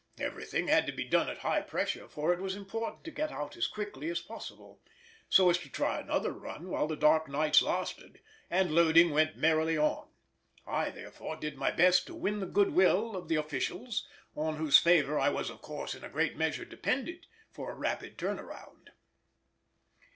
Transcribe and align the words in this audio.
Everything 0.17 0.67
had 0.67 0.87
to 0.87 0.91
be 0.91 1.03
done 1.03 1.29
at 1.29 1.37
high 1.37 1.61
pressure, 1.61 2.07
for 2.07 2.33
it 2.33 2.39
was 2.39 2.55
important 2.55 3.03
to 3.03 3.11
get 3.11 3.31
out 3.31 3.55
as 3.55 3.67
quickly 3.67 4.09
as 4.09 4.19
possible, 4.19 4.81
so 5.29 5.47
as 5.51 5.59
to 5.59 5.69
try 5.69 5.99
another 5.99 6.31
run 6.33 6.69
while 6.69 6.87
the 6.87 6.95
dark 6.95 7.27
nights 7.29 7.61
lasted, 7.61 8.19
and 8.49 8.73
loading 8.73 9.11
went 9.11 9.37
merrily 9.37 9.77
on. 9.77 10.09
I 10.65 10.89
therefore 10.89 11.35
did 11.35 11.55
my 11.55 11.69
best 11.69 12.07
to 12.07 12.15
win 12.15 12.39
the 12.39 12.47
goodwill 12.47 13.15
of 13.15 13.27
the 13.27 13.35
officials, 13.35 14.07
on 14.35 14.55
whose 14.55 14.79
favour 14.79 15.19
I 15.19 15.29
was 15.29 15.51
of 15.51 15.61
course 15.61 15.93
in 15.93 16.03
a 16.03 16.09
great 16.09 16.35
measure 16.35 16.65
dependent 16.65 17.27
for 17.51 17.69
a 17.71 17.75
rapid 17.75 18.17
turn 18.17 18.37
round. 18.37 18.89